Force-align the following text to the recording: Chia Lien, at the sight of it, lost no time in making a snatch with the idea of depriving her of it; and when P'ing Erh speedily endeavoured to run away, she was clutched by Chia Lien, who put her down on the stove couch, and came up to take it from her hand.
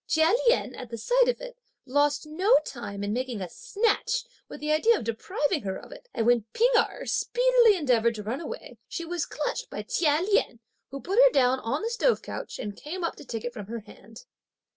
Chia 0.07 0.33
Lien, 0.49 0.73
at 0.73 0.89
the 0.89 0.97
sight 0.97 1.27
of 1.27 1.39
it, 1.41 1.59
lost 1.85 2.25
no 2.25 2.57
time 2.65 3.03
in 3.03 3.13
making 3.13 3.39
a 3.39 3.47
snatch 3.47 4.25
with 4.49 4.59
the 4.59 4.71
idea 4.71 4.97
of 4.97 5.03
depriving 5.03 5.61
her 5.61 5.77
of 5.77 5.91
it; 5.91 6.09
and 6.11 6.25
when 6.25 6.45
P'ing 6.55 6.71
Erh 6.75 7.05
speedily 7.05 7.75
endeavoured 7.75 8.15
to 8.15 8.23
run 8.23 8.41
away, 8.41 8.79
she 8.87 9.05
was 9.05 9.27
clutched 9.27 9.69
by 9.69 9.83
Chia 9.83 10.21
Lien, 10.23 10.59
who 10.89 10.99
put 11.01 11.19
her 11.19 11.29
down 11.31 11.59
on 11.59 11.83
the 11.83 11.89
stove 11.91 12.23
couch, 12.23 12.57
and 12.57 12.75
came 12.75 13.03
up 13.03 13.15
to 13.17 13.23
take 13.23 13.45
it 13.45 13.53
from 13.53 13.67
her 13.67 13.81
hand. 13.81 14.25